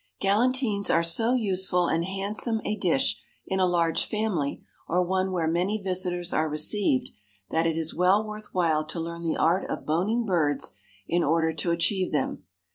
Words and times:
Galantines 0.19 0.89
are 0.89 1.03
so 1.03 1.35
useful 1.35 1.85
and 1.87 2.05
handsome 2.05 2.59
a 2.65 2.75
dish 2.75 3.21
in 3.45 3.59
a 3.59 3.67
large 3.67 4.03
family, 4.03 4.63
or 4.87 5.03
one 5.05 5.31
where 5.31 5.47
many 5.47 5.77
visitors 5.79 6.33
are 6.33 6.49
received, 6.49 7.11
that 7.51 7.67
it 7.67 7.77
is 7.77 7.93
well 7.93 8.25
worth 8.25 8.49
while 8.51 8.83
to 8.83 8.99
learn 8.99 9.21
the 9.21 9.37
art 9.37 9.69
of 9.69 9.85
boning 9.85 10.25
birds 10.25 10.75
in 11.07 11.23
order 11.23 11.53
to 11.53 11.69
achieve 11.69 12.11
them. 12.11 12.45